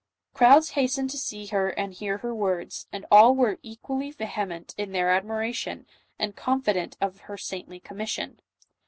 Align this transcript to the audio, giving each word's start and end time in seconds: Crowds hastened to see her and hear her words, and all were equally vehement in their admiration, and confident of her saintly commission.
Crowds 0.33 0.71
hastened 0.71 1.11
to 1.11 1.17
see 1.19 1.45
her 1.45 1.69
and 1.69 1.93
hear 1.93 2.17
her 2.17 2.33
words, 2.33 2.87
and 2.91 3.05
all 3.11 3.35
were 3.35 3.59
equally 3.61 4.09
vehement 4.09 4.73
in 4.75 4.93
their 4.93 5.11
admiration, 5.11 5.85
and 6.17 6.35
confident 6.35 6.97
of 6.99 7.19
her 7.19 7.37
saintly 7.37 7.79
commission. 7.79 8.39